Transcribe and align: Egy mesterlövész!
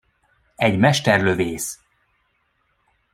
Egy 0.55 0.77
mesterlövész! 0.77 1.79